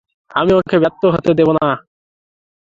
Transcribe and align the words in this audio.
আমি 0.31 0.51
ওকে 0.53 0.77
ব্যর্থ 0.81 1.01
হতে 1.13 1.31
দেব 1.39 1.49
না। 1.57 1.67